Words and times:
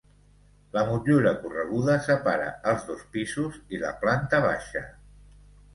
La 0.77 0.85
motllura 0.87 1.33
correguda 1.43 1.99
separa 2.07 2.49
els 2.73 2.89
dos 2.89 3.07
pisos 3.19 3.61
i 3.77 3.85
la 3.87 3.95
planta 4.05 4.43
baixa. 4.49 4.87